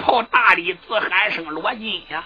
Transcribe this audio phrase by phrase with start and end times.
[0.00, 2.24] 袍大李子喊声罗金呀！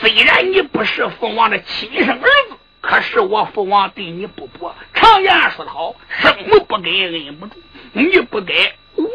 [0.00, 4.74] 虽然你不是父王的亲生儿子，可是我父王对你不薄。
[4.94, 7.56] 常言说得好，生母不给恩不住，
[7.92, 8.54] 你不该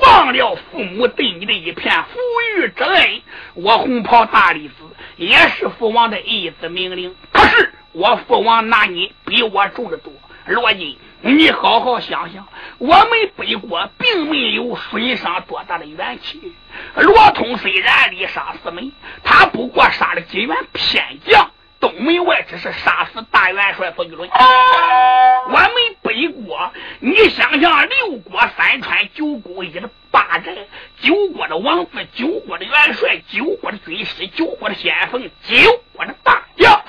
[0.01, 2.17] 忘了父母对你的一片抚
[2.57, 3.21] 育之恩。
[3.53, 4.73] 我红袍大李子
[5.15, 10.11] 也是父王的一子命令，可是我父王拿你比我重的多，
[10.47, 10.97] 罗金。
[11.21, 12.47] 你好好想想，
[12.77, 16.53] 我们北国并没有损伤多大的元气。
[16.95, 18.91] 罗通虽然力杀四门，
[19.23, 24.29] 他不过杀了几员偏将，东门外只是杀死大元帅冯玉伦。
[24.29, 25.71] 我们
[26.03, 30.55] 北国，你想想，六国三川九国一的霸占，
[31.01, 35.55] 九国的王子，九国的元帅，九国的军师，九国的先锋，九
[35.93, 36.83] 国的大将。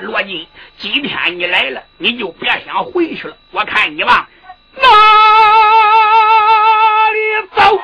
[0.00, 0.46] 罗金，
[0.80, 3.36] 今天你来了，你就别想回去了。
[3.50, 4.26] 我看你往
[4.76, 4.88] 哪
[7.10, 7.18] 里
[7.56, 7.80] 走？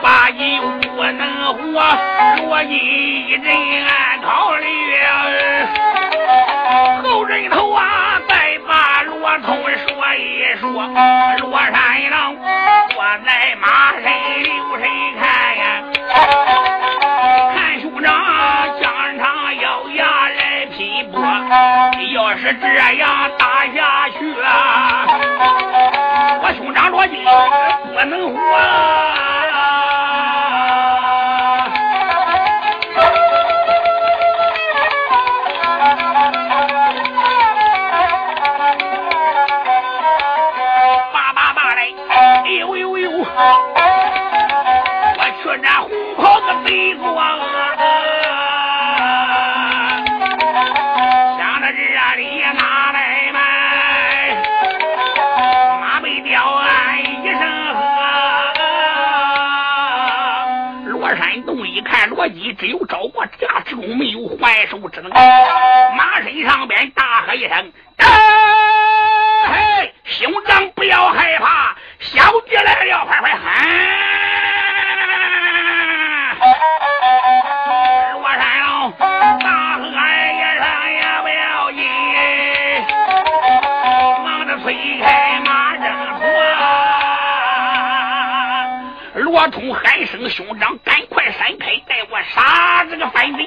[0.00, 1.82] 八斤不能活，
[2.36, 3.46] 罗金一人
[3.84, 4.64] 暗考虑，
[7.02, 7.82] 后人头啊，
[8.28, 10.70] 再把罗通说一说。
[11.40, 12.36] 罗山郎
[12.90, 14.04] 坐在马身
[14.44, 14.88] 留神
[15.20, 15.22] 看
[15.58, 15.82] 呀，
[17.54, 18.06] 看兄长
[18.80, 19.66] 疆场咬
[19.96, 21.20] 牙来拼搏，
[22.14, 22.66] 要是这
[22.98, 24.48] 样打下去啊，
[26.54, 27.24] 兄长罗金
[27.92, 29.27] 不能活。
[63.94, 65.10] 没有还手之能。
[65.10, 67.72] 马身上边大喝一声
[69.46, 73.38] ：“嘿，兄长不要害怕，小弟来了，快快喊！”
[78.12, 78.92] 罗山龙
[79.40, 79.90] 大喝一
[80.58, 80.62] 声
[80.92, 81.80] 也不要紧，
[84.24, 84.66] 忙着推
[85.00, 85.84] 开马正
[86.18, 86.20] 坡。
[89.14, 91.07] 罗通喊声：“兄长，赶快
[91.38, 93.46] 闪开，带我杀这个反贼！”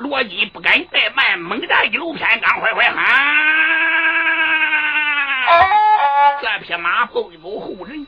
[0.00, 3.04] 罗辑不敢怠慢，猛然一路偏刚，快快喊！
[6.42, 8.06] 这匹马步一走后人，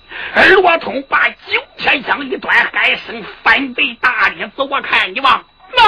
[0.55, 5.44] 罗通把九天枪一端，喊声：“反贼大力子，我看你往
[5.76, 5.82] 哪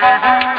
[0.00, 0.51] 大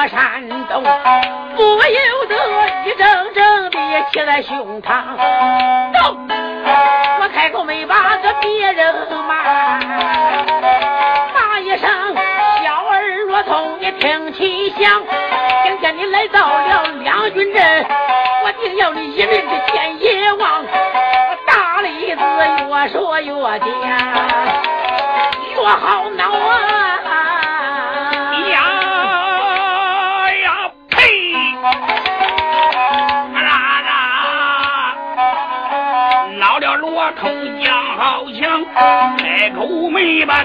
[0.00, 2.34] 我山东，不由得
[2.86, 3.78] 一阵阵的
[4.10, 5.14] 气在胸膛。
[5.92, 6.16] 走，
[7.20, 8.94] 我开口没把个别人
[9.28, 9.78] 骂，
[11.34, 11.86] 骂一声
[12.64, 15.02] 小儿若童，你听其响。
[15.64, 16.89] 今天你来到了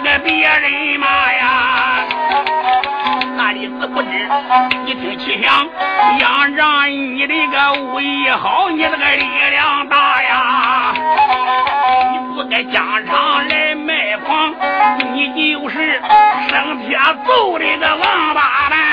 [0.06, 2.06] 个别人骂呀。
[3.36, 4.30] 那里子不知，
[4.86, 5.68] 你听其响，
[6.20, 10.94] 仰仗你的个武艺好，你这个力量大呀。
[12.12, 14.54] 你不该疆场来卖房，
[15.14, 16.00] 你就是
[16.50, 18.85] 生铁揍的个王八蛋。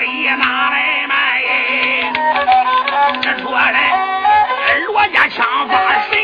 [0.00, 1.42] 里拿来卖。
[3.20, 3.92] 这说来，
[4.86, 5.74] 罗家枪法
[6.10, 6.19] 神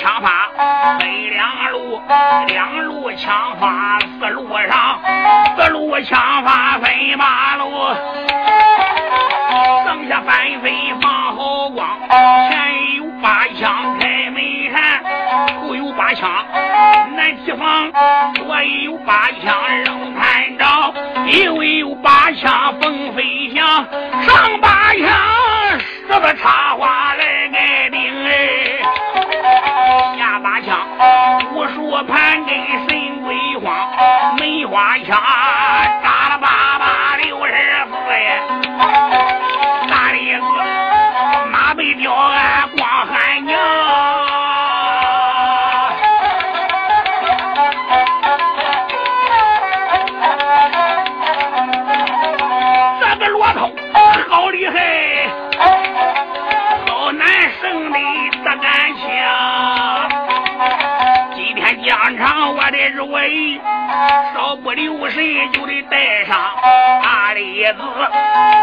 [0.00, 0.50] 枪法
[0.98, 2.00] 分两路，
[2.46, 4.98] 两路枪法四路上，
[5.54, 7.70] 四路枪法分八路。
[9.84, 15.04] 上下翻飞放好光，前有八枪开门山，
[15.60, 16.46] 后有八枪
[17.14, 17.92] 南提防，
[18.36, 19.54] 左有八枪
[19.84, 20.94] 扔探照，
[21.26, 23.66] 右有八枪风飞翔，
[24.22, 26.88] 上八枪十个插花
[35.10, 35.39] 盘
[64.34, 66.36] 稍不留神就得带上
[67.02, 67.82] 大李子，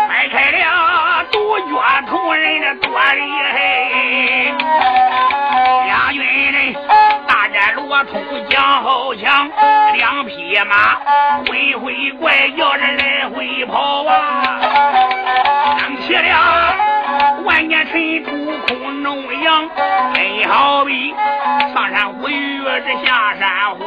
[0.08, 1.66] 迈开了独脚
[2.08, 3.22] 同人的多厉
[3.54, 3.56] 害。
[5.86, 6.74] 两军人
[7.28, 9.50] 大战罗通将好强，
[9.96, 10.96] 两匹马
[11.46, 14.60] 回回怪叫着来回跑啊，
[15.80, 16.67] 升起了
[17.48, 18.32] 万年尘土
[18.68, 19.70] 空中扬，
[20.14, 21.16] 真好比
[21.74, 23.86] 上山虎遇着下山虎，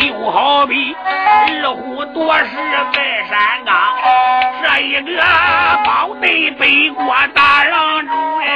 [0.00, 2.56] 又好比二虎夺食
[2.94, 3.76] 在山岗，
[4.62, 5.22] 这一个
[5.84, 8.48] 包对北国大郎中哎，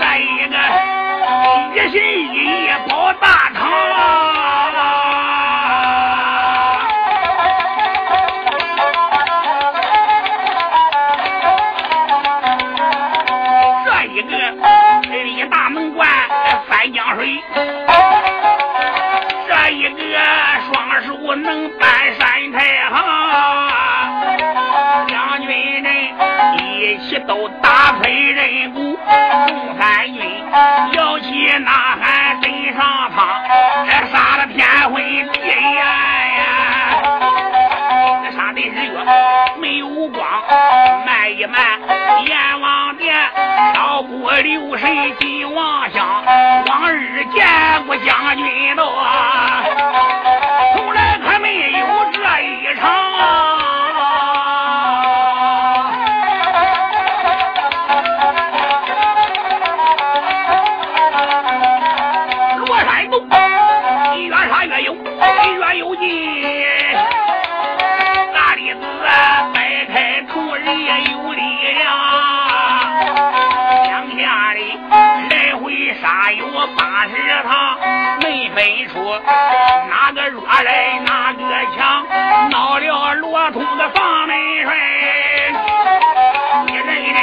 [0.00, 0.56] 再一个。
[1.74, 2.00] 一心
[27.48, 28.98] 一起都打退人骨，
[29.46, 30.20] 中山军。
[30.92, 31.28] 摇旗
[31.58, 33.26] 呐喊，登上苍，
[33.86, 35.02] 这杀的天昏
[35.32, 35.40] 地
[35.80, 35.86] 暗
[36.36, 36.42] 呀！
[38.24, 38.92] 这杀的日月
[39.60, 40.20] 没有光，
[41.06, 41.58] 慢一慢，
[42.26, 43.14] 阎王殿
[43.74, 46.24] 少不留神进王乡，
[46.66, 47.46] 往日见
[47.86, 48.84] 过将军都，
[77.06, 77.14] 是
[77.44, 77.76] 他
[78.22, 78.94] 没分出
[79.88, 81.42] 哪个弱来哪个
[81.76, 82.04] 强，
[82.50, 84.76] 闹了罗通的房门栓。
[86.66, 87.16] 一人人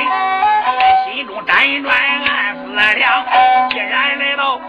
[1.04, 2.62] 心中辗转暗思
[2.98, 3.26] 量，
[3.70, 4.60] 既然来到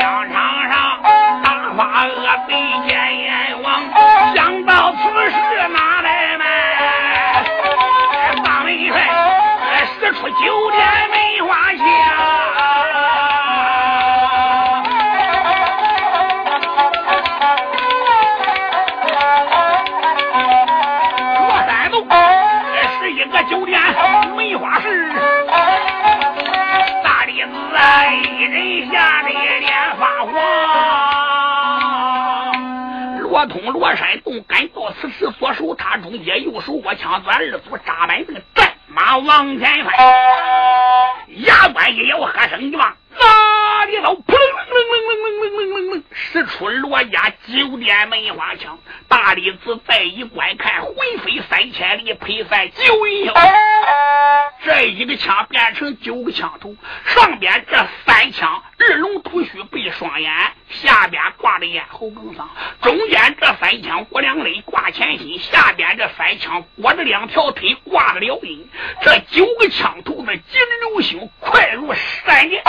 [0.00, 0.34] 疆场
[0.70, 1.02] 上，
[1.42, 2.14] 大发恶
[2.46, 2.50] 贼
[2.86, 3.82] 见阎王，
[4.34, 5.36] 想到此事
[5.68, 6.46] 哪来慢？
[8.44, 8.96] 房门栓
[9.98, 12.41] 使出九天梅花枪。
[33.46, 39.94] 通罗山洞，赶到此时，左手插中间，右手握枪，转二足扎满那个战马往前翻，
[41.36, 44.14] 牙关一咬，喝声一望，哪里走？
[44.14, 44.51] 扑棱！
[46.32, 48.78] 使出罗家九点梅花枪。
[49.06, 53.34] 大李子再一观看，魂飞三千里，配散九云霄。
[54.64, 56.74] 这一个枪变成九个枪头，
[57.04, 60.32] 上边这三枪二龙吐须背双眼，
[60.70, 62.48] 下边挂着咽喉梗上，
[62.80, 68.68] 中间这三枪裹两肋挂前心，下边这三枪裹着两条腿挂着了阴。
[69.02, 71.92] 这九个枪头子急如流星，快如
[72.24, 72.62] 闪电。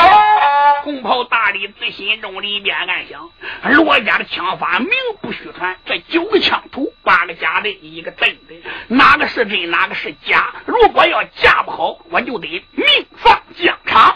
[0.84, 3.30] 红袍大李子心中里边暗想：
[3.62, 4.90] 罗家的枪法名
[5.22, 8.56] 不虚传，这九个枪头八个假的，一个真的，
[8.88, 10.54] 哪个是真，哪个是假？
[10.66, 12.86] 如果要架不好，我就得命
[13.24, 14.16] 丧疆场。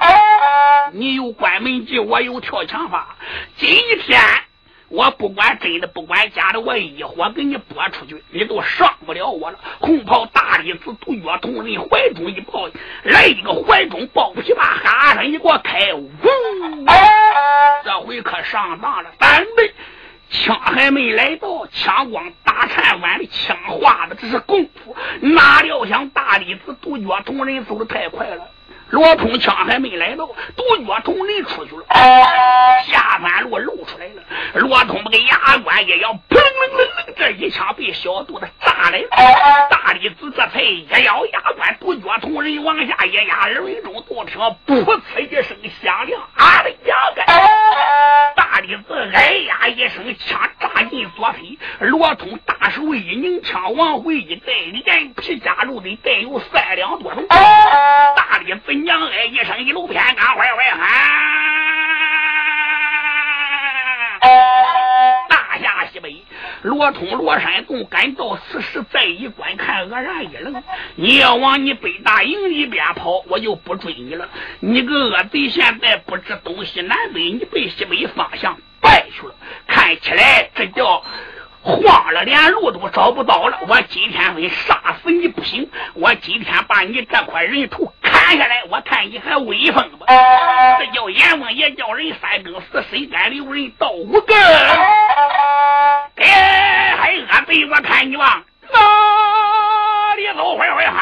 [0.93, 3.17] 你有关门技，我有跳墙法。
[3.57, 3.69] 今
[4.01, 4.21] 天
[4.89, 9.59] 我不管真的，不管假的，我一火给你拨出去，你都上不了我了。
[9.79, 12.69] 红袍大李子独约同人怀中一抱，
[13.03, 16.09] 来一个怀中抱琵琶，哈声一给我开，呜！
[17.83, 19.73] 这回可上当了，反对。
[20.29, 28.43] 枪还没来到，枪光打颤完的枪花的这是功夫，哪料想大李子独脚同人走的太快了，
[28.89, 30.25] 罗通枪还没来到，
[30.55, 31.85] 独脚同人出去了，
[32.85, 34.21] 下山路露出来了，
[34.53, 39.07] 罗通那个牙关一咬，砰楞楞楞，这一枪被小肚子炸来了，
[39.69, 47.25] 大李子这才一咬牙关，独脚同人往下一压，耳尾中都听噗呲一声响亮，啊的牙根，
[48.35, 50.07] 大李子哎呀一声。
[50.27, 57.27] 枪扎进左腿，罗通大手一拧，枪往回一带，连皮夹肉的带有三两多重。
[57.27, 60.79] 大李子娘哎一声，一路偏干坏坏喊，
[65.29, 66.23] 大下西北。
[66.63, 70.63] 罗通、罗山洞赶到此时，再一观看，愕然一愣。
[70.95, 74.27] 你要往你北大营里边跑，我就不追你了。
[74.59, 79.35] 你个恶贼，现在不知东西南北，你奔西北方向败去了。
[79.67, 81.03] 看起来这叫。
[81.67, 83.59] 慌了，连路都找不到了。
[83.67, 85.69] 我今天非杀死你不行！
[85.95, 90.05] 我今天把你这块人头砍下来，我看你还威风不？
[90.05, 94.37] 这叫阎王爷叫人三更死，谁敢留人到五更？
[96.15, 97.65] 哎，还恶贼！
[97.69, 100.55] 我看你往哪里走？
[100.55, 100.95] 快快喊！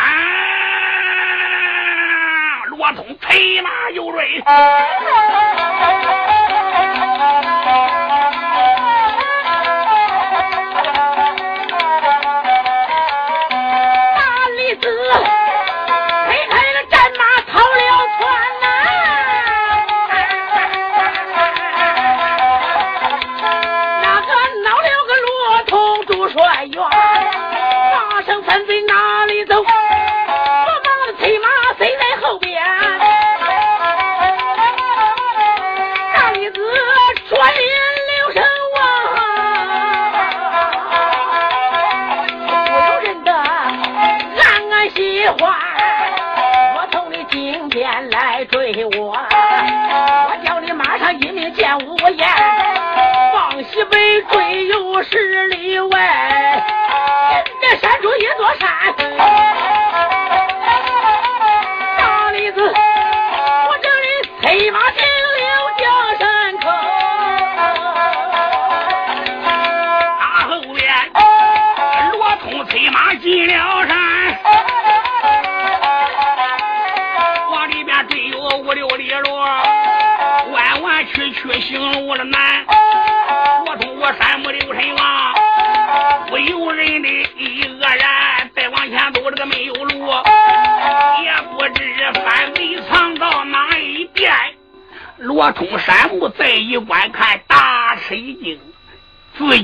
[2.69, 4.43] 罗通催马就追。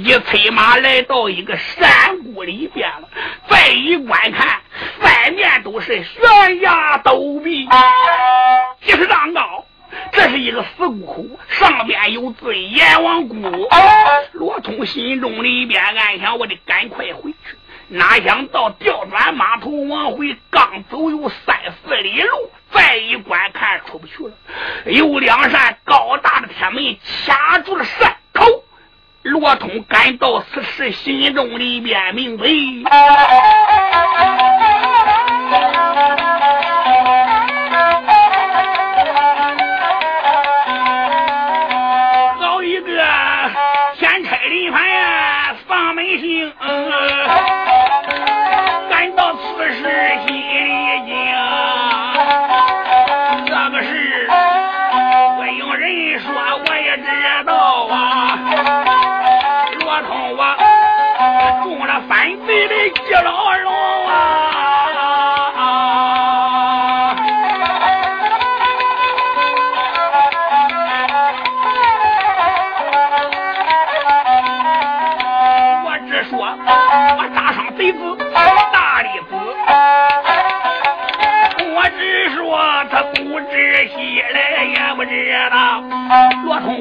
[0.04, 3.08] 一催马来到一个山谷里边了。
[3.48, 4.60] 再一观看，
[5.00, 7.68] 三面都是悬崖陡壁，
[8.82, 9.66] 几十丈高。
[10.12, 13.36] 这是一个死谷口，上边有字“阎王谷”。
[14.34, 17.58] 罗通心中里边暗想：我得赶快回去。
[17.90, 24.34] 哪想到调转马头往回，刚走有三四里路，再一观看出不去了。
[24.86, 28.16] 有两扇高大的铁门卡住了山。
[29.24, 32.46] 罗通感到此时，心中里边明白。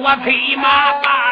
[0.02, 1.29] 我催马把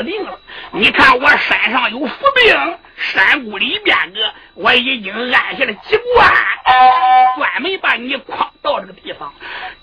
[0.00, 0.38] 死定了！
[0.72, 6.32] 你看我山上有伏兵，山谷里边个我已经安下了机关，
[7.36, 9.30] 专门把你诓到这个地方。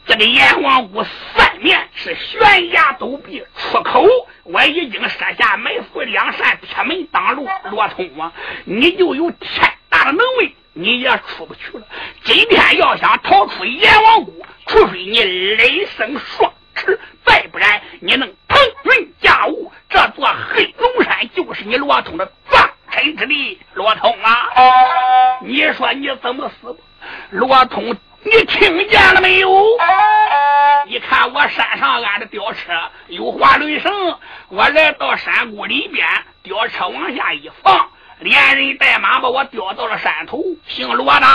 [0.08, 1.04] 这个阎王谷
[1.36, 4.08] 三面是悬崖陡壁，出口
[4.44, 7.48] 我已经设下埋伏两扇铁门挡路。
[7.70, 8.34] 罗通啊，
[8.66, 11.86] 你就有天大的能为，你也出不去了。
[12.24, 19.72] 今天要想逃出阎王谷，除非你雷声双翅，再不然你能腾云驾雾。
[19.90, 23.60] 这座黑龙山就是你罗通的葬身之地。
[23.74, 24.48] 罗通啊，
[25.42, 26.74] 你说你怎么死？
[27.32, 27.94] 罗通。
[28.24, 29.50] 你听见了没有？
[30.88, 32.72] 你看我山上安的吊车
[33.08, 33.92] 有滑轮绳，
[34.48, 36.08] 我来到山谷里边，
[36.42, 40.42] 吊车往下一放，连人带马把我吊到了山头。
[40.68, 41.28] 姓罗的，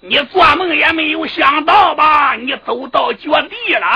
[0.00, 2.34] 你做梦也没有想到吧？
[2.34, 3.86] 你走到绝地了。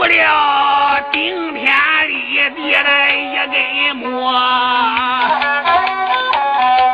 [0.00, 1.70] 不了顶天
[2.08, 4.32] 立地的一根木，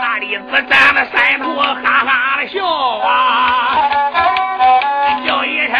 [0.03, 3.89] 大李子站在山头哈哈的笑啊，
[5.25, 5.77] 叫一声：“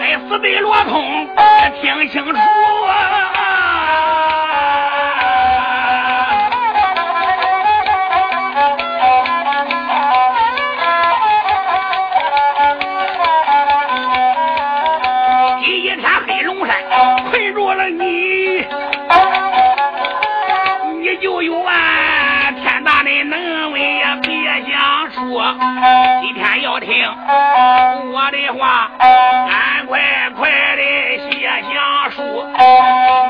[0.00, 1.28] 该死的罗通，
[1.80, 2.32] 听清楚！”
[2.90, 3.37] 啊
[26.20, 27.08] 今天要听
[28.12, 29.98] 我的话，赶快
[30.36, 30.82] 快的
[31.30, 32.22] 写降书，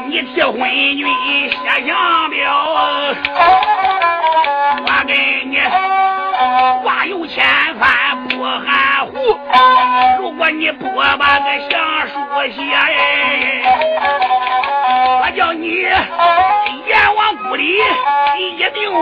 [0.08, 0.58] 你替昏
[0.96, 1.06] 君
[1.50, 2.34] 写降表。
[4.80, 5.58] 我给你
[6.84, 7.44] 话有千
[7.78, 7.88] 帆
[8.28, 9.12] 不含糊，
[10.20, 11.78] 如果你不把个降
[12.08, 12.14] 书
[12.52, 12.60] 写，
[15.20, 17.78] 我叫你阎王谷里
[18.38, 18.96] 一定无。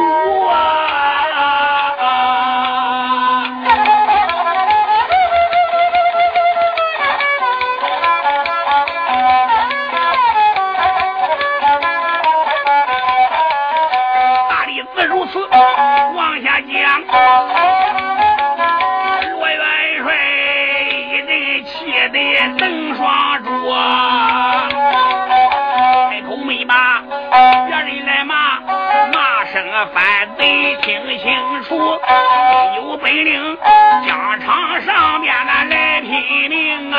[32.76, 33.58] 有本领，
[34.06, 36.98] 疆场上面那来拼命啊！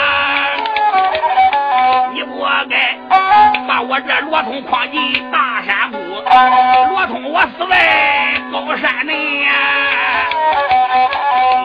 [2.13, 2.97] 你不该
[3.67, 5.97] 把我这罗通诓进大山谷，
[6.91, 9.51] 罗通我死在高山内呀，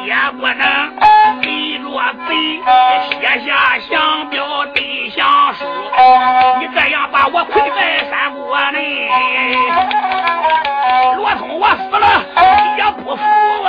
[0.06, 0.60] 也不能
[1.40, 1.88] 背着
[2.28, 2.30] 贼
[3.10, 3.50] 写下
[3.90, 5.64] 降表对降书，
[6.60, 9.08] 你这样把我困在山谷内，
[11.40, 12.06] 我死了
[12.76, 12.82] 也。
[13.04, 13.22] 不服
[13.64, 13.66] 啊！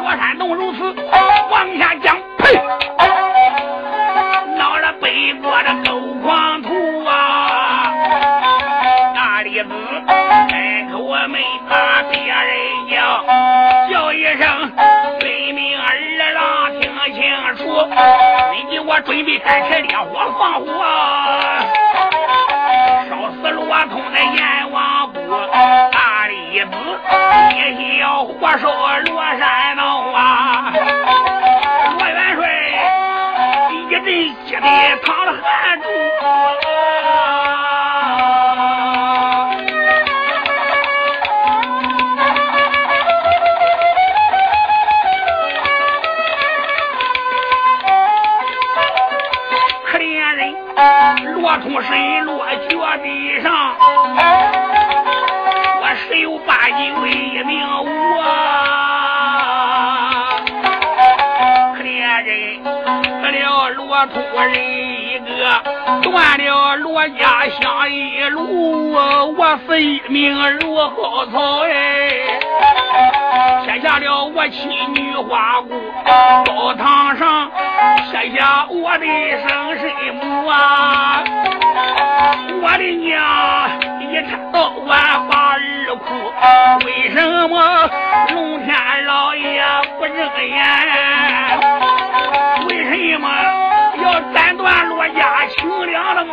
[0.00, 0.94] 罗山洞如此
[1.50, 2.54] 往下讲，呸！
[4.56, 7.92] 闹了北国的狗狂徒啊！
[9.14, 9.68] 大李子
[18.52, 20.66] 你给我准备开柴烈火放火，
[23.08, 25.18] 烧死罗通的阎王谷，
[25.92, 26.70] 大李子
[27.56, 30.72] 也要火烧罗山洞啊！
[31.98, 32.40] 罗元帅
[33.72, 34.04] 一阵
[34.46, 34.60] 急的
[35.04, 35.86] 淌了汗珠。
[53.02, 53.76] 地上，
[55.80, 57.86] 我十有八九为一命无
[58.20, 58.24] 啊！
[61.76, 62.62] 可怜人
[63.04, 65.62] 死了罗土人一个，
[66.02, 71.70] 断了罗家香一路，我分命如好草哎。
[73.64, 75.68] 撇下了我妻女花姑，
[76.46, 77.50] 高堂上
[78.10, 79.06] 撇下我的
[79.46, 81.22] 生身母啊！
[82.60, 83.14] 我的娘
[84.00, 85.60] 一天到晚把儿
[85.96, 86.04] 哭，
[86.84, 87.16] 为什
[87.48, 87.88] 么
[88.34, 88.74] 龙天
[89.06, 89.62] 老爷
[89.98, 90.16] 不睁
[90.48, 90.58] 眼？
[92.68, 93.24] 为什么
[94.02, 96.24] 要斩断罗家清凉的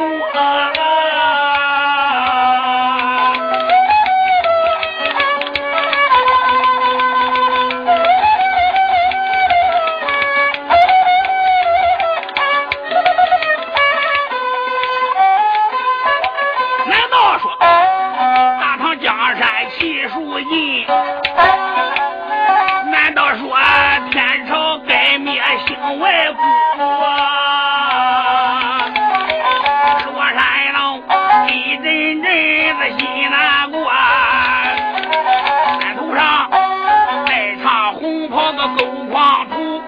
[20.15, 20.85] 如意。
[22.89, 23.57] 难道说
[24.11, 26.41] 天朝该灭姓外国？
[30.13, 31.03] 罗山龙
[31.49, 31.83] 一阵
[32.21, 32.25] 阵
[32.77, 33.91] 子心难过，
[35.81, 36.49] 山头上
[37.27, 39.81] 再唱红袍个狗狂徒，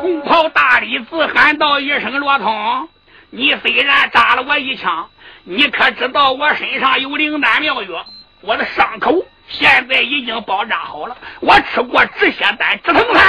[0.00, 2.88] 红袍大理寺喊道一声罗通，
[3.30, 5.08] 你虽然扎了我一枪。
[5.48, 8.06] 你可知道我身上有灵丹妙药？
[8.42, 13.22] 我的伤口现在已经包扎好了，我吃过止血丹、止疼丹，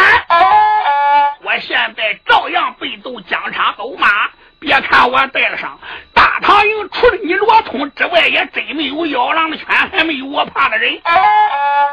[1.44, 4.08] 我现在照样被斗疆场走马。
[4.60, 5.80] 别看我带了伤，
[6.16, 11.00] 大唐营除了你罗通之外，也真没有妖狼的犬，还没有我怕的人。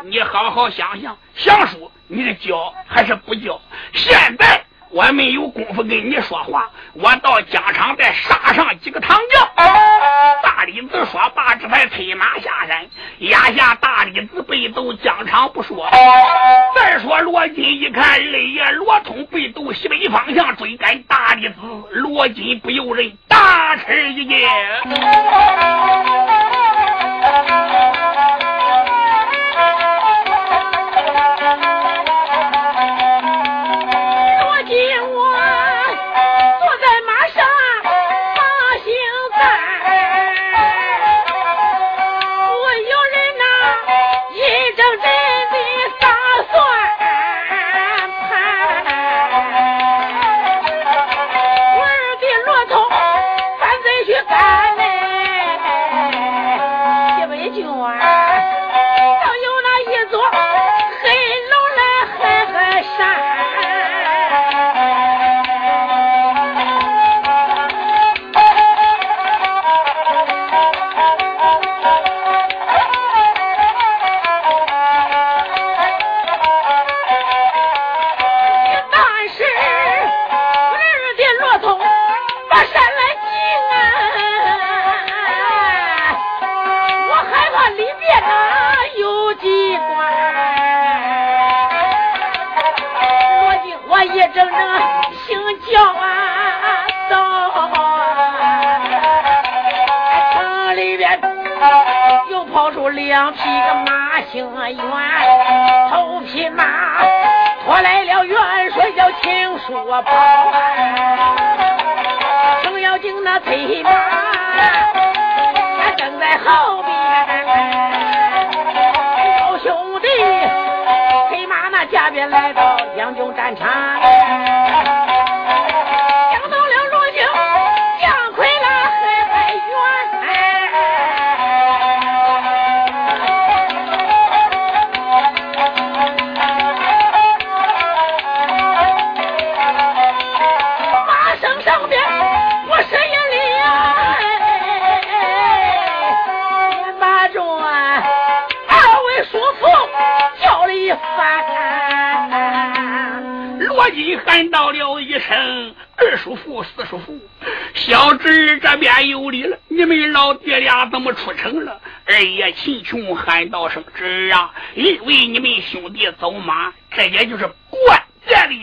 [0.04, 3.60] 你好好想想，想输你是交还是不交？
[3.92, 9.66] 现在。”我没有功夫跟你说话，我到疆场再杀上几个唐将。
[10.40, 12.87] 大李子说罢，这才催马下山。
[13.18, 15.90] 压下大李子被斗疆场不说，
[16.76, 21.54] 再说罗金一看二爷罗通被斗西北方向追赶大李子，
[21.90, 24.38] 罗金不由人大吃一惊。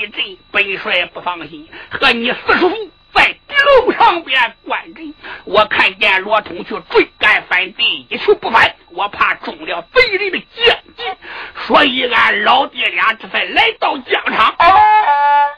[0.02, 0.38] 一阵。
[0.52, 5.14] 本帅不放心，和你四叔在敌楼上边观阵。
[5.46, 11.04] 我看见罗通去追赶反贼，一去不返，我怕中了贼人的奸计，
[11.68, 14.56] 所以俺老爹俩这才来到疆场。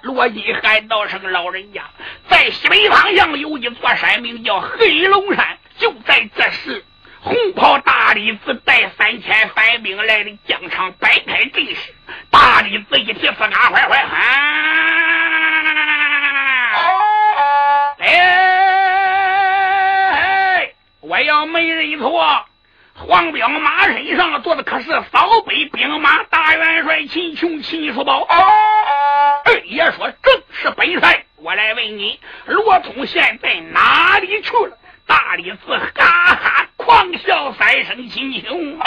[0.02, 1.84] 罗金喊道声：“老人家，
[2.30, 5.58] 在西北方向有一座山，名叫黑龙山。
[5.78, 6.86] 就在这时，
[7.24, 11.94] 红袍大理寺带三千反兵来的疆场摆开阵势，
[12.30, 14.54] 大理寺一提四嘎坏坏喊。
[21.00, 22.46] 我要没认错，
[22.96, 28.28] 黄彪马身上坐的可是扫北兵马大元帅秦琼秦叔宝。
[29.46, 34.78] 二爷说正是本帅，我来问你，罗通现在哪里去了？
[35.06, 38.80] 大理寺哈哈狂笑三声，秦琼。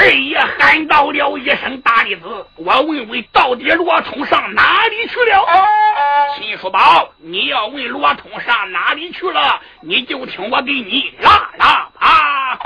[0.00, 5.44] 二爷喊到了一声：“大弟子，我问问，到底罗通上哪里去了？”
[6.38, 12.58] 秦叔宝，你要问罗通上哪里去了，你就听我给你拉拉吧。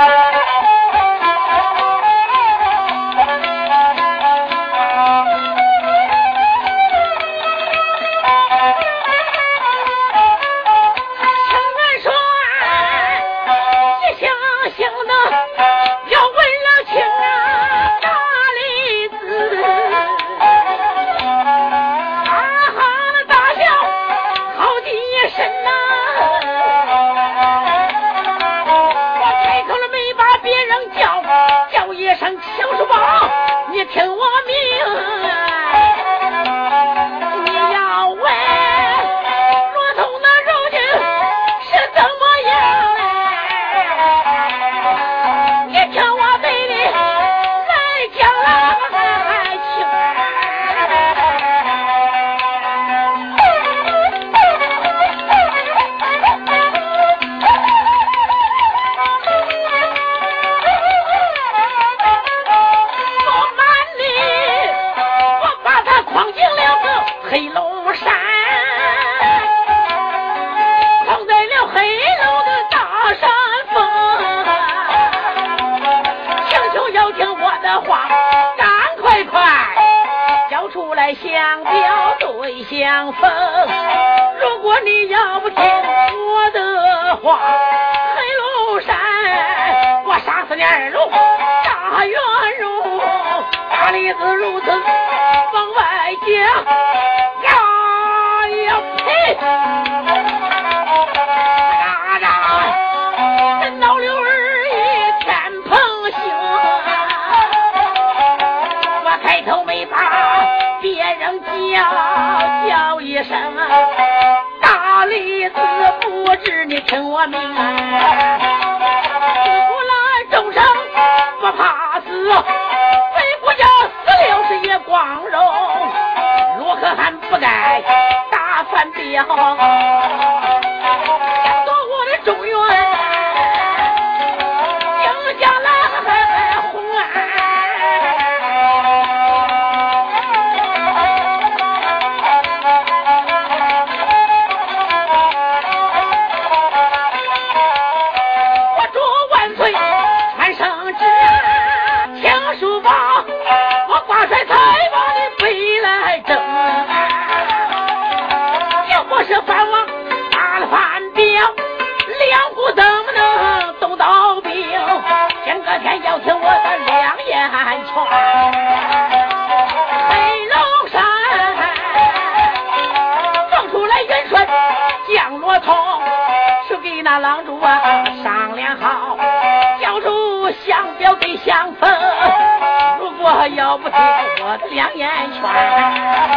[184.70, 186.31] 两眼良言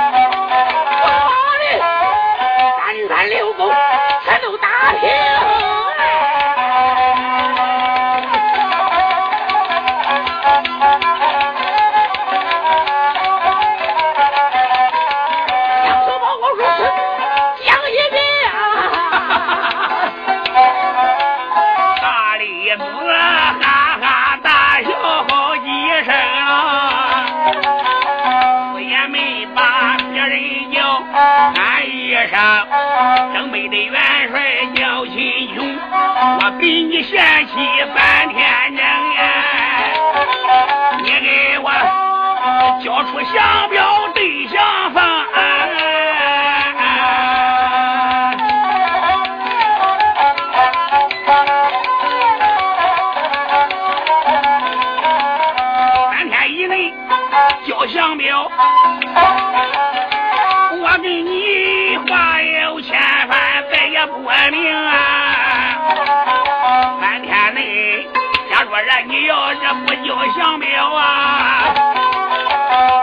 [69.08, 71.74] 你要是不叫降表啊，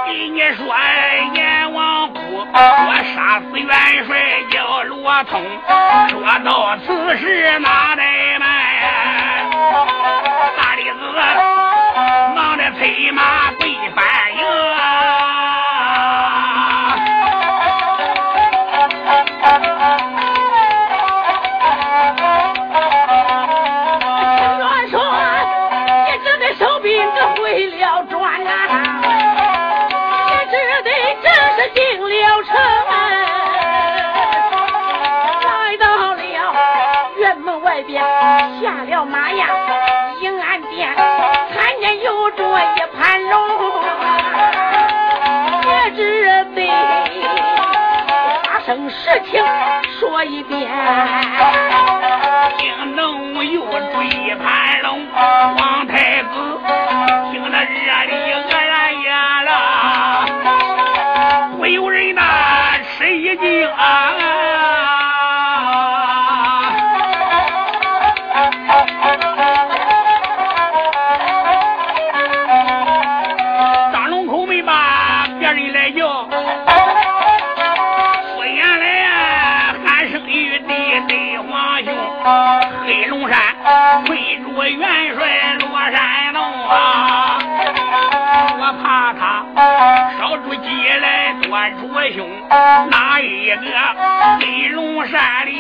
[0.07, 0.67] 给你说
[1.35, 2.15] 阎王府，
[2.53, 3.71] 我杀死元
[4.07, 4.19] 帅
[4.51, 5.41] 叫罗通，
[6.09, 8.45] 说到此时哪来卖？
[10.59, 10.99] 大李子
[12.35, 14.05] 忙着催马奔反
[14.37, 14.43] 营。
[49.03, 49.43] 事情
[49.99, 50.71] 说一遍。
[52.57, 56.29] 惊动又追盘龙，王太子
[92.11, 93.65] 兄，哪一个
[94.41, 95.52] 黑龙山里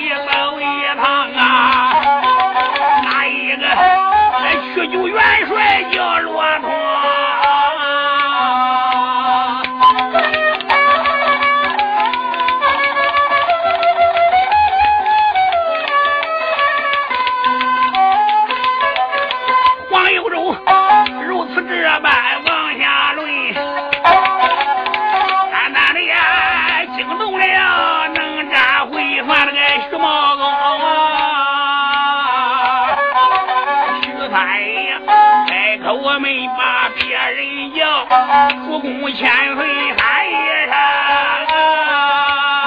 [39.02, 39.26] 主公千
[39.56, 39.66] 岁
[39.98, 40.76] 三爷上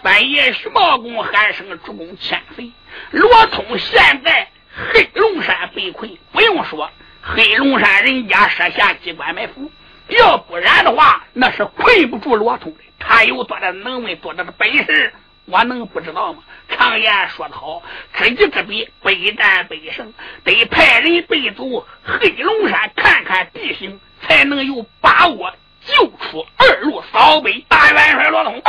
[0.04, 2.72] 三爷徐茂公喊声主公千岁，
[3.12, 4.48] 罗通现在。
[4.92, 6.90] 黑龙山被困，不用说，
[7.22, 9.72] 黑龙山人家设下机关埋伏，
[10.08, 12.80] 要不然的话，那是困不住罗通的。
[12.98, 15.14] 他有多大能耐，多大的本事，
[15.46, 16.42] 我能不知道吗？
[16.70, 17.84] 常言说得好，
[18.16, 20.12] 知己知彼，百战百胜。
[20.44, 25.52] 得派人背走黑龙山，看看地形，才能有把握
[25.82, 28.62] 救出二路扫北大元帅罗通。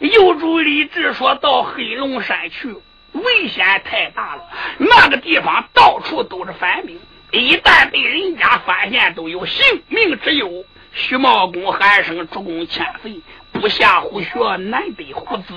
[0.00, 2.74] 有主李治说到黑龙山去。
[3.12, 4.42] 危险太大了，
[4.78, 6.98] 那个地方到处都是反兵，
[7.30, 10.64] 一旦被人家发现，都有性命之忧。
[10.92, 13.20] 徐茂公喊声：“主公千岁，
[13.52, 15.54] 不下虎穴，难得虎子。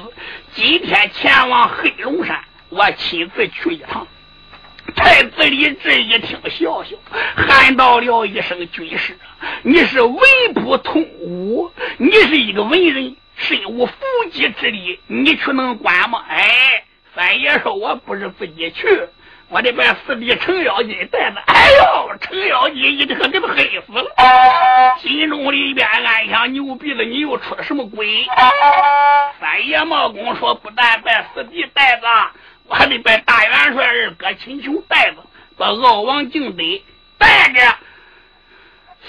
[0.54, 4.06] 今天前往黑龙山，我亲自去一趟。”
[4.96, 6.96] 太子李治一听，笑笑，
[7.36, 9.18] 喊道了一声：“军师，
[9.64, 10.20] 你是文
[10.56, 13.92] 不通武，你是一个文人，身无缚
[14.32, 16.84] 鸡之力，你去能管吗？”哎。
[17.16, 18.86] 三爷说：“我不是自己去，
[19.50, 24.06] 我得把四弟程咬金带着。”哎呦，程咬金一听给他黑死了，
[25.00, 28.24] 心中里边暗想：牛逼了，你又出了什么鬼？
[29.40, 32.08] 三爷毛公说：“不但把四弟带着，
[32.68, 35.18] 我还得把大元帅二哥秦琼带着，
[35.58, 36.64] 把傲王敬德
[37.18, 37.76] 带着。”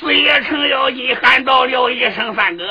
[0.01, 2.65] 四爷程咬金喊到了一声：“三哥，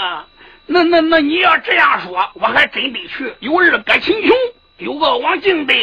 [0.66, 3.34] 那那那你要这样说，我还真得去。
[3.40, 4.36] 有二哥秦琼。”
[4.78, 5.74] 有个王敬德，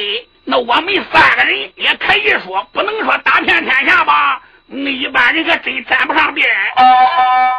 [0.45, 4.41] 那我们三个人也可以说，不能说打遍天下吧。
[4.67, 6.49] 那一般人可真沾不上边。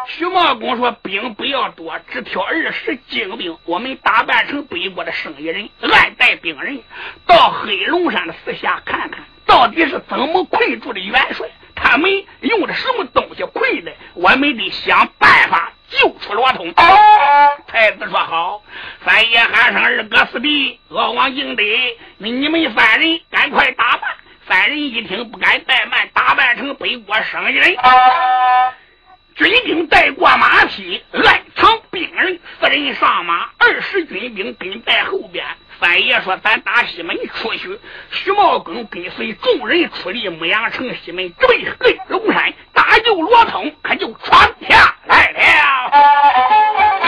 [0.07, 6.81] 徐茂公说：“兵不要多，只挑二十精兵，我们打扮成北国的生意人，暗带兵人，
[7.25, 11.47] 到黑龙山的四下看看，到底是怎么困住的元帅？
[11.75, 12.09] 他们
[12.41, 13.91] 用的什么东西困的？
[14.13, 16.73] 我们得想办法。”救出罗通，
[17.67, 18.63] 太子说好。
[19.05, 21.63] 三爷喊声二哥四弟，敖王敬德，
[22.17, 24.09] 你们三人赶快打扮。
[24.47, 27.75] 三人一听不敢怠慢，打扮成北国生意人，
[29.35, 35.43] 军兵带过马匹，暗藏兵人，四人上马，二十军兵跟在后边。
[35.79, 37.79] 三爷说：“咱打西门出去。”
[38.11, 44.39] 徐茂公跟随众人出离牧羊城西门，直奔黑龙山，打救罗通，可就闯
[44.69, 47.04] 下来了。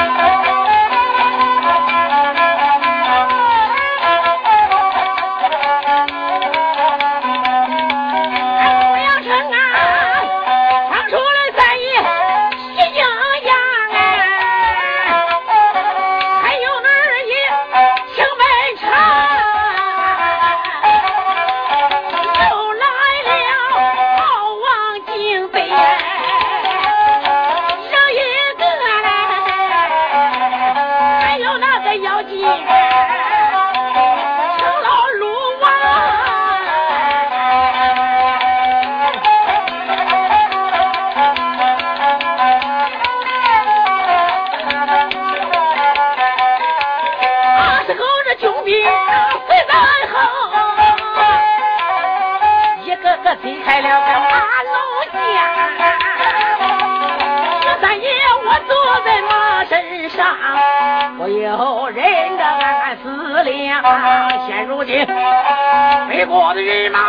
[64.98, 67.00] 现如今，北国的人马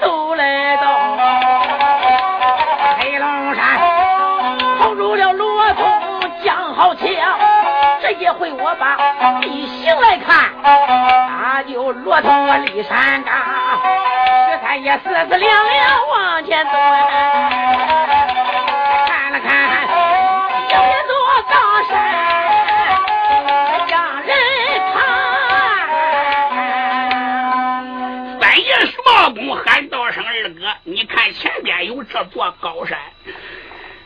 [0.00, 0.86] 都来到
[3.00, 3.80] 黑龙山，
[4.78, 5.84] 碰住了罗通
[6.44, 7.08] 将好枪。
[8.00, 8.96] 这一回我把
[9.40, 13.34] 地形来看，那就罗通我立山岗。
[14.48, 16.70] 十三爷四四两两往前走，
[19.08, 19.50] 看了看，
[20.68, 21.12] 有一座
[21.50, 21.54] 高
[21.88, 21.94] 山，
[32.16, 32.98] 这座高山。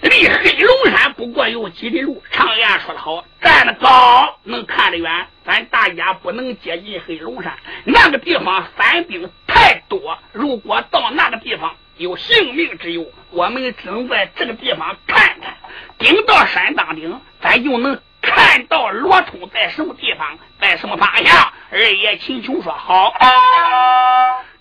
[0.01, 5.27] 离黑龙山不过有几里路，常言说得好，站得高能看得远。
[5.45, 10.19] 咱大家不能接近黑龙山，那个地方反兵太多。
[10.33, 15.55] 如果到那个地方有性命之忧，我们只能在这个地方看看。
[15.97, 21.53] 顶到山当顶，咱就能看到罗通在什么地方，在什么方向。
[21.71, 23.15] 二爷秦琼说好。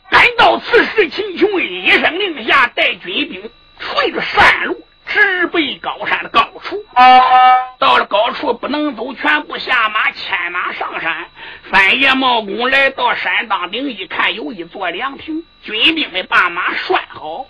[0.09, 4.85] 赶到此时，秦琼一声令下，带军兵顺着山路。
[5.11, 6.85] 直奔高山的高处，
[7.79, 11.25] 到了高处不能走，全部下马牵马上山。
[11.71, 17.47] 三爷茂公来到山当顶一看，有一座凉亭，军兵们把马拴好。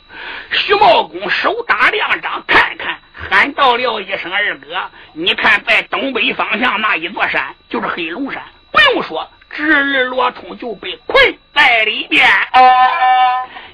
[0.52, 2.98] 徐茂公手打两掌，看看，
[3.30, 8.42] 喊道了一声：“二哥，你看在东北方向那一座山，就是黑龙山。
[8.72, 12.28] 不用说，侄儿罗通就被困在里边。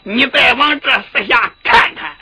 [0.04, 2.16] 你再往这四下看看。”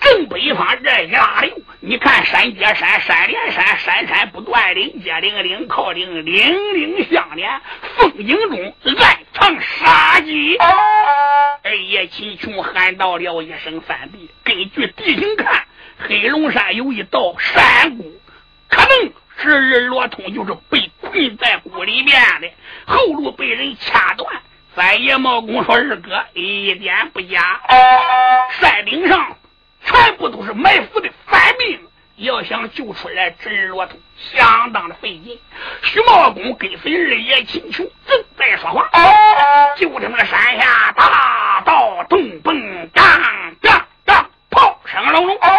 [0.00, 7.60] 正北方这一大溜，你看山接山，山连山，山山不断，岭接岭，岭靠岭，岭岭相连，
[7.96, 10.56] 风景中暗藏杀机。
[10.56, 15.64] 二爷秦琼喊道了一声：“三弟，根据地形看，
[15.98, 18.20] 黑龙山有一道山谷，
[18.68, 22.50] 可能侄儿罗通就是被困在谷里面的，
[22.86, 24.42] 后路被人掐断。”
[24.76, 27.60] 三爷茂公说：“二哥一点不假，
[28.60, 29.36] 山顶上。”
[29.84, 31.80] 全部都是埋伏的反兵，
[32.16, 35.38] 要想救出来侄儿罗通，相当的费劲。
[35.82, 38.86] 徐茂公跟随二爷秦琼正在说话，
[39.76, 43.04] 就听那山下大道咚蹦当
[43.62, 45.38] 当当，炮声隆隆。
[45.40, 45.50] 二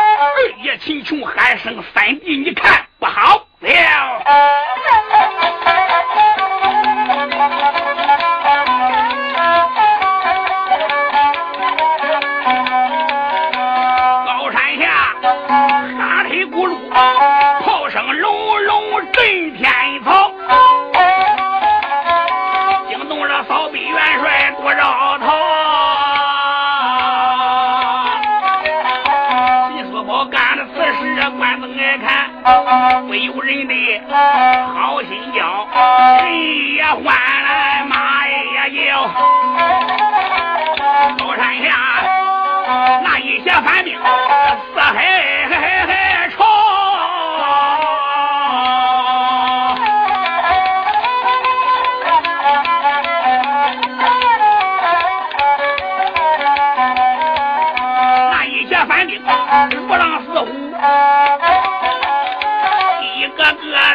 [0.64, 5.56] 爷秦琼喊声：“三弟，你看不好了！”
[33.50, 33.74] 人的
[34.76, 39.10] 好心叫，人也换来，马也叫。
[41.18, 41.68] 高山下
[43.04, 43.98] 那一些反兵，
[44.72, 45.49] 四海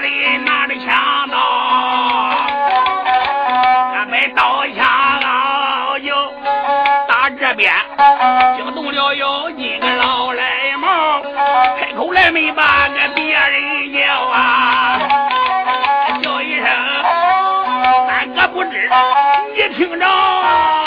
[0.04, 1.38] 个个的拿着枪刀，
[3.94, 4.84] 俺们刀枪
[5.22, 6.14] 老就
[7.08, 7.72] 打这边，
[8.56, 11.22] 惊动了妖精个老来毛，
[11.80, 14.98] 开口来没把个别人叫啊，
[16.22, 16.66] 叫一声
[18.06, 18.90] 三哥不知，
[19.54, 20.83] 你听着。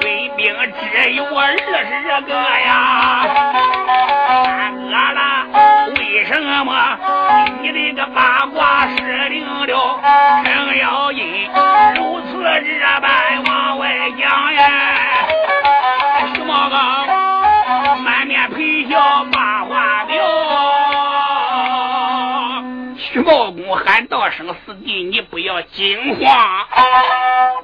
[0.00, 0.54] 水兵
[0.92, 1.92] 只有我二十
[2.26, 3.24] 个呀，
[4.76, 5.20] 饿了，
[5.96, 6.30] 为什
[6.64, 6.70] 么
[7.62, 8.96] 你的个八卦失
[9.28, 10.00] 灵了？
[10.44, 11.48] 程咬金
[11.96, 13.08] 如此这般
[13.46, 13.82] 往外
[14.18, 14.53] 讲。
[24.24, 26.66] 道声：“四弟，你不要惊慌。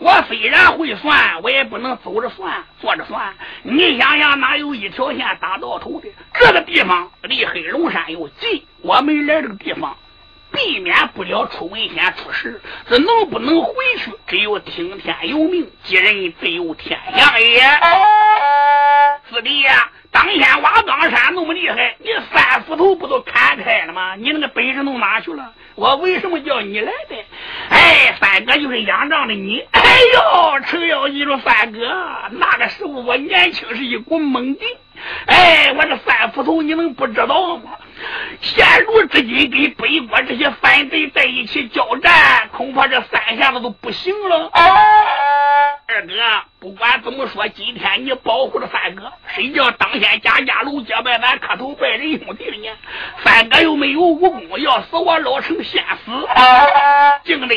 [0.01, 3.35] 我虽然会算，我也不能走着算，坐着算。
[3.63, 6.13] 你想想，哪有一条线打到头的？
[6.35, 9.97] 这个地方离黑龙山又近，我们来这个地方。”
[10.53, 14.13] 避免不了出危险出事，这能不能回去？
[14.27, 17.61] 只有听天由命，吉人自有天相也。
[19.31, 24.17] 四弟呀，当天挖冈山那么厉害，你三斧头不都砍开了吗？
[24.17, 25.53] 你那个本事弄哪去了？
[25.77, 27.17] 我为什么叫你来的？
[27.71, 29.65] 哎，三哥就是仰仗的你。
[29.71, 29.81] 哎
[30.15, 31.79] 呦，程咬金说三哥，
[32.33, 34.69] 那个时候我年轻是一股猛劲。
[35.27, 37.73] 哎，我这三斧头你能不知道吗？
[38.41, 44.51] 现如至今跟北国这些反贼在一起交战，恐怕这三下子都不行了。
[44.53, 46.13] 二哥，
[46.61, 52.69] 不管怎么说，今天你保护了三哥，谁叫当先家家楼结拜，咱磕头拜仁兄弟呢？
[53.25, 56.11] 三哥又没有武功，要死我老成先死。
[57.25, 57.57] 敬礼。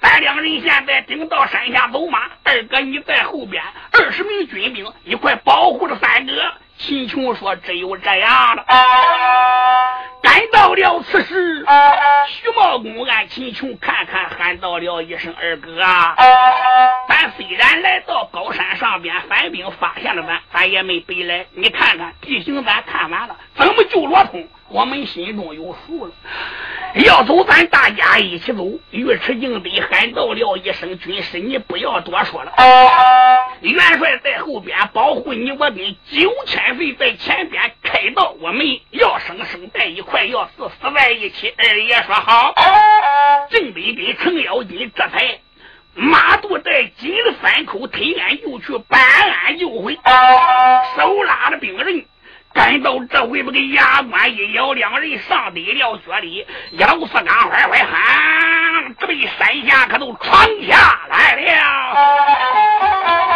[0.00, 6.32] 咱两人现在顶到山下走马，二哥你在后边，二十名军兵一块保护着三哥。
[6.78, 8.64] 秦琼说：“只有这样了。”
[10.22, 11.66] 赶到了此时，
[12.28, 16.16] 徐茂公按秦琼看看，喊到了一声：“二哥啊！
[17.08, 21.46] 咱虽然来到高山上边，反兵发现了咱，咱也没白来。
[21.52, 24.46] 你看看地形，咱看完了，怎么救罗通？
[24.68, 26.12] 我们心中有数了。”
[26.94, 28.64] 要走，咱大家一起走。
[28.92, 32.52] 尉迟敬德喊到了一声：“军师，你不要多说了。
[33.62, 38.36] 元帅在后边保护你，我跟九千岁在前边开道。
[38.40, 42.54] 我们要生生在一块，要死死在一起。”二爷说好。
[43.50, 45.40] 敬德跟程咬金这才
[45.94, 49.98] 马肚带金的三口推鞍就去搬俺就回，
[50.96, 52.04] 手拉着兵刃。
[52.54, 63.33] 赶到这回，不给牙关一咬，两人上得了脚里，一路四岗坏坏喊，这一山下可都闯下来了。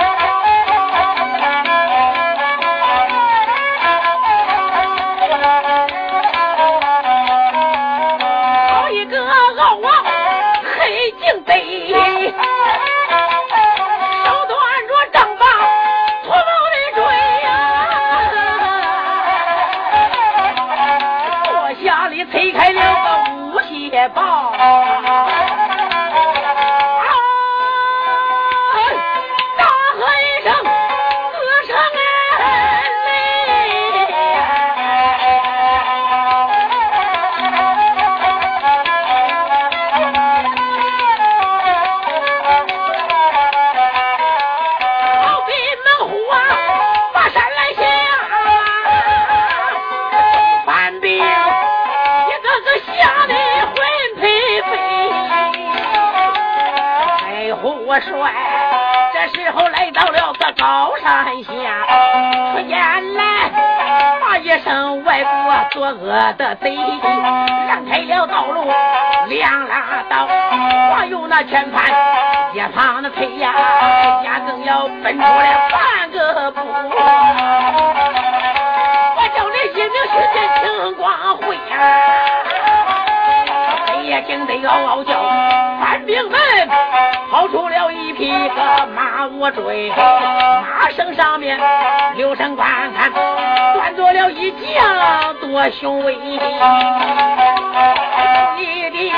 [61.09, 61.53] 山下
[62.53, 62.79] 出现
[63.15, 63.23] 来，
[64.21, 65.31] 骂一声外国
[65.71, 66.77] 作恶的贼，
[67.67, 68.71] 让开了道路，
[69.29, 71.91] 两拉道，我有那全盘
[72.53, 73.55] 一旁的推呀，
[74.23, 76.61] 家更要分出来半个步。
[79.17, 81.73] 我叫你一命须见青光辉呀，
[83.87, 85.19] 黑夜惊得嗷嗷叫，
[85.81, 86.39] 官兵们
[87.39, 91.57] 跑出了一匹个马我追，马绳上面
[92.17, 93.13] 留神观看，
[93.75, 95.37] 端坐了一将。
[95.41, 96.37] 多雄伟，一
[98.91, 99.13] 顶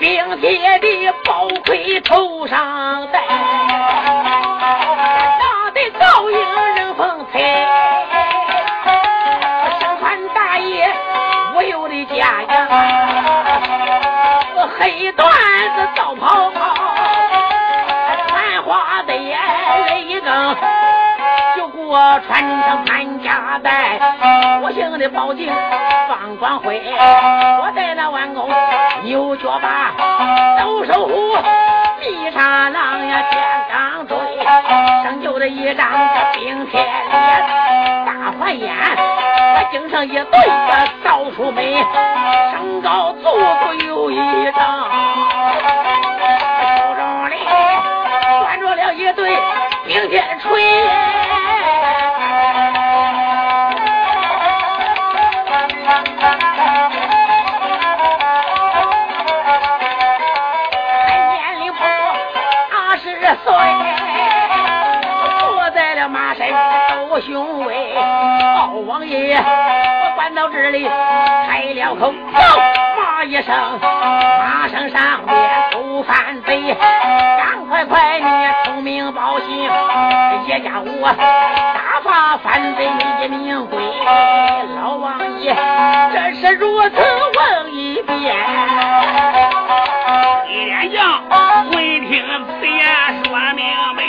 [0.00, 3.22] 冰铁的宝盔头上戴，
[5.38, 7.38] 那的倒影人风采，
[9.78, 10.92] 身穿大叶
[11.54, 12.68] 无忧的甲呀，
[14.76, 16.50] 黑缎子道袍，
[22.16, 23.98] 我穿上潘家带。
[24.62, 25.52] 不幸的报警，
[26.08, 26.80] 放光辉。
[27.60, 28.48] 我在那弯弓，
[29.04, 29.92] 牛角把，
[30.58, 31.36] 抖手虎，
[32.00, 34.16] 密杀狼呀，天刚追，
[35.04, 35.86] 生就的一张
[36.32, 37.46] 冰天脸，
[38.06, 38.74] 大环眼，
[39.52, 41.84] 我精上一对个到处美，
[42.50, 44.16] 身高足足有一
[44.56, 44.88] 丈，
[46.62, 47.36] 手中里
[48.40, 49.36] 端着了一对
[49.86, 51.15] 冰天锤。
[67.26, 67.92] 雄伟，
[68.54, 70.88] 老王爷，我关到这里
[71.48, 72.38] 开了口，走，
[72.96, 75.36] 骂一声，马上上边
[75.72, 78.26] 偷犯贼，赶快快你
[78.64, 79.68] 出名报信，
[80.46, 82.84] 叶家武打发反贼
[83.24, 83.82] 一名归。
[84.76, 85.52] 老王爷，
[86.12, 86.96] 这是如此
[87.34, 88.36] 问一遍。
[90.46, 91.25] 李连将
[92.16, 92.24] 请
[92.62, 92.64] 别
[93.24, 93.60] 说明
[93.94, 94.00] 白，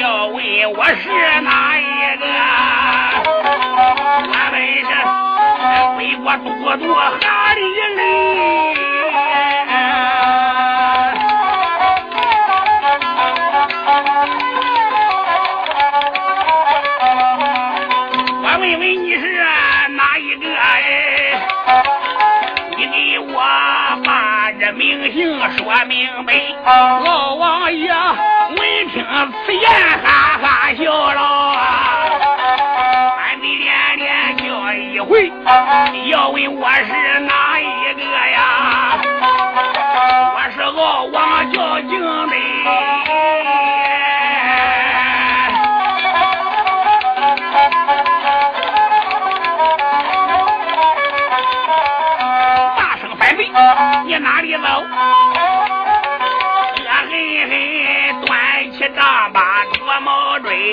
[0.00, 0.34] 要问
[0.74, 1.08] 我是
[1.40, 1.80] 哪一
[2.18, 2.24] 个？
[4.26, 4.90] 我本是
[5.98, 7.60] 为国多多哈里
[7.94, 8.00] 嘞。
[27.04, 29.04] 老王爷闻听
[29.46, 29.64] 此言，
[30.04, 30.82] 哈哈笑
[31.12, 31.58] 了啊。
[33.18, 35.32] 俺得连连叫一回，
[36.10, 36.92] 要问我是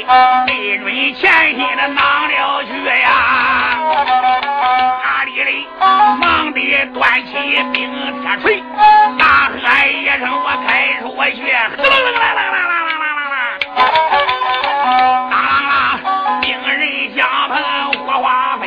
[0.03, 0.85] 毛锥，对准
[1.15, 2.69] 前心的囊了去
[3.01, 3.07] 呀！
[5.03, 5.67] 哪里嘞？
[5.79, 6.59] 忙地
[6.93, 7.31] 端起
[7.71, 8.63] 冰铁锤，
[9.17, 9.55] 大喝
[9.87, 11.03] 一声：“我开出
[11.35, 13.35] 去！”啦啦啦啦啦啦啦啦啦！
[15.31, 15.33] 当
[16.01, 16.71] 啷，兵刃
[17.15, 17.53] 相碰，
[18.05, 18.27] 火花
[18.57, 18.61] 飞，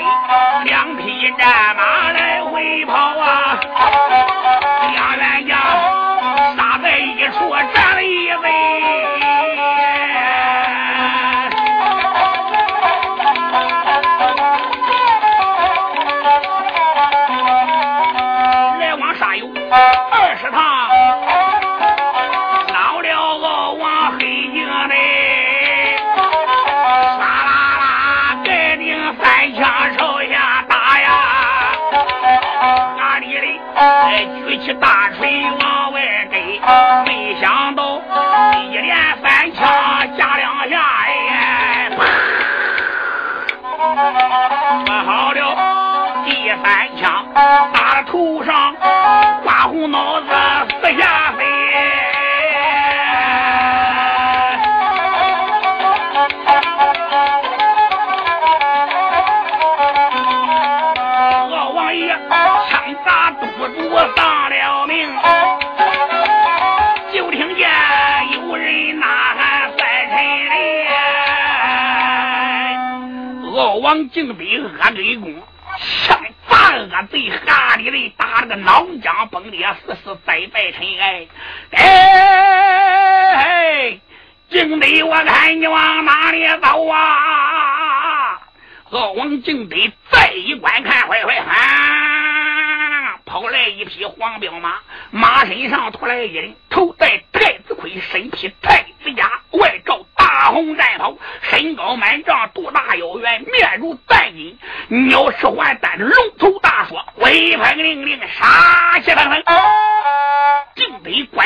[0.64, 1.02] 两匹
[1.38, 3.58] 战马来回跑啊！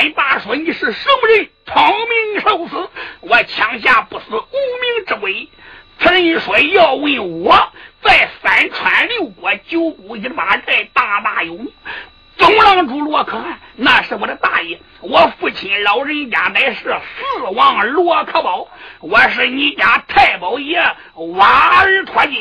[0.02, 1.48] 敬北官大说：“你是什么人？
[1.64, 2.90] 聪明受死！
[3.20, 5.48] 我枪下不死无名之鬼。”
[6.00, 7.72] 此人说：“要问我
[8.02, 11.72] 在三川六国九股一马寨大大有名。
[12.36, 14.80] 总郎主罗可汗，那是我的大爷。
[15.00, 18.66] 我父亲老人家乃是四王罗可宝，
[19.00, 20.82] 我是你家太保爷
[21.36, 22.36] 瓦尔托金。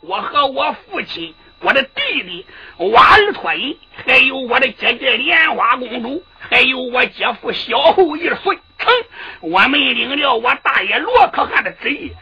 [0.00, 2.46] 我和我父亲、我的弟弟
[2.78, 8.92] 瓦尔托银，还有我的姐姐莲花公主，还有我姐夫小后一孙成，
[9.40, 12.12] 我们领了我大爷罗可汗的旨意，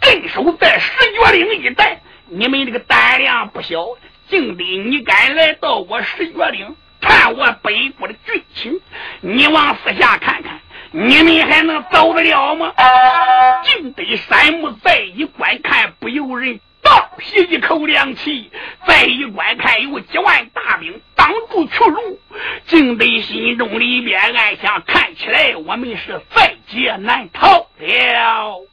[0.00, 2.00] 镇守在石觉岭一带。
[2.28, 3.86] 你们这个胆量不小。”
[4.28, 8.80] 竟得你敢来到我石觉岭探我北国的军情？
[9.20, 10.58] 你往四下看看，
[10.90, 12.72] 你们还能走得了吗？
[13.62, 18.48] 敬得山木再一观看，不由人倒吸一口凉气，
[18.86, 22.20] 再一观看，有几万大兵挡住去路，
[22.66, 28.68] 竟得心中里边暗想：看起来我们是在劫难逃了。